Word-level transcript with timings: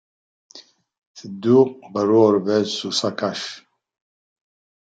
Ttedduɣ 1.11 1.67
ɣer 1.93 2.07
uɣerbaz 2.17 2.67
s 2.77 2.81
usakac. 2.89 3.41